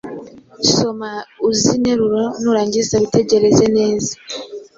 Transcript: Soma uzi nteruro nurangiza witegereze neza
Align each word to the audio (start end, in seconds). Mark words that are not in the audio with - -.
Soma 0.73 1.11
uzi 1.47 1.71
nteruro 1.81 2.23
nurangiza 2.41 2.93
witegereze 3.01 3.65
neza 3.77 4.13